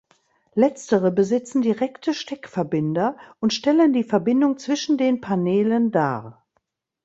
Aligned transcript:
Letztere 0.55 1.11
besitzen 1.11 1.61
direkte 1.61 2.15
Steckverbinder 2.15 3.17
und 3.39 3.53
stellen 3.53 3.93
die 3.93 4.03
Verbindung 4.03 4.57
zwischen 4.57 4.97
den 4.97 5.21
Paneelen 5.21 5.91
dar. 5.91 6.43